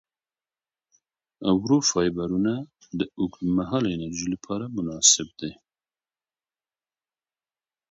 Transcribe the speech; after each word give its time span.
ورو 1.61 1.77
فایبرونه 1.89 2.53
د 2.99 3.01
اوږدمهاله 3.19 3.89
انرژۍ 3.95 4.27
لپاره 4.35 4.65
مناسب 4.77 5.27
دي. 5.39 5.51